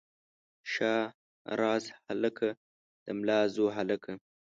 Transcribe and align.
شاه 0.71 1.03
زار 1.83 1.83
هلکه 2.07 2.47
د 3.05 3.05
ملازو 3.19 3.65
هلکه. 3.77 4.11